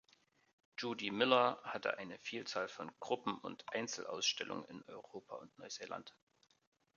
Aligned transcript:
Judy 0.79 1.11
Millar 1.11 1.59
hatte 1.63 1.99
eine 1.99 2.17
Vielzahl 2.17 2.67
von 2.67 2.91
Gruppen- 2.99 3.37
und 3.37 3.63
Einzelausstellungen 3.69 4.65
in 4.65 4.83
Europa 4.87 5.35
und 5.35 5.55
Neuseeland. 5.59 6.15